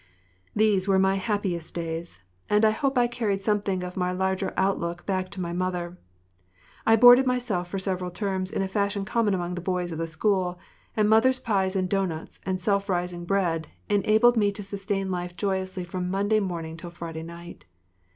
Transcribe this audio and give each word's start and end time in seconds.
These 0.55 0.87
were 0.87 0.97
my 0.97 1.13
happiest 1.13 1.75
days, 1.75 2.21
and 2.49 2.65
I 2.65 2.71
hope 2.71 2.97
I 2.97 3.05
carried 3.05 3.43
something 3.43 3.83
of 3.83 3.95
my 3.95 4.11
larger 4.11 4.51
outlook 4.57 5.05
back 5.05 5.29
to 5.29 5.39
my 5.39 5.53
mother. 5.53 5.95
I 6.87 6.95
boarded 6.95 7.27
myself 7.27 7.67
for 7.67 7.77
several 7.77 8.09
terms 8.09 8.49
in 8.51 8.63
a 8.63 8.67
fashion 8.67 9.05
common 9.05 9.35
among 9.35 9.53
the 9.53 9.61
boys 9.61 9.91
of 9.91 9.99
the 9.99 10.07
school, 10.07 10.57
and 10.97 11.07
mother’s 11.07 11.37
pies 11.37 11.75
and 11.75 11.87
doughnuts 11.87 12.39
and 12.47 12.59
“self 12.59 12.89
rising” 12.89 13.25
bread 13.25 13.67
enabled 13.89 14.37
me 14.37 14.51
to 14.53 14.63
sustain 14.63 15.11
life 15.11 15.35
joyously 15.37 15.83
from 15.83 16.09
Monday 16.09 16.39
morning 16.39 16.77
till 16.77 16.89
Friday 16.89 17.21
night. 17.21 17.65